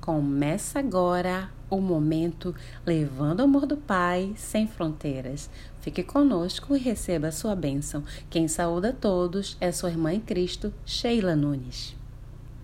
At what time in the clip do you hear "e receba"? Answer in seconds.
6.74-7.28